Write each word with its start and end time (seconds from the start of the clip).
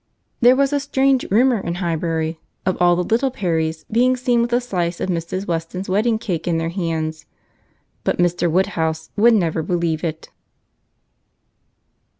There 0.39 0.55
was 0.55 0.73
a 0.73 0.79
strange 0.79 1.29
rumour 1.29 1.59
in 1.59 1.75
Highbury 1.75 2.39
of 2.65 2.75
all 2.81 2.95
the 2.95 3.03
little 3.03 3.29
Perrys 3.29 3.83
being 3.91 4.17
seen 4.17 4.41
with 4.41 4.51
a 4.51 4.59
slice 4.59 4.99
of 4.99 5.09
Mrs. 5.09 5.45
Weston's 5.45 5.87
wedding 5.89 6.17
cake 6.17 6.47
in 6.47 6.57
their 6.57 6.69
hands: 6.69 7.27
but 8.03 8.17
Mr. 8.17 8.49
Woodhouse 8.49 9.11
would 9.15 9.35
never 9.35 9.61
believe 9.61 10.03
it. 10.03 10.29